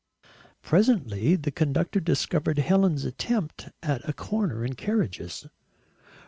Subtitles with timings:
[0.63, 5.45] Presently the conductor discovered Helen's attempt at a corner in carriages.